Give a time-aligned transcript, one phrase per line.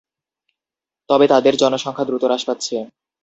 [1.09, 2.75] তবে তাদের জনসংখ্যা দ্রুত হ্রাস পাচ্ছে।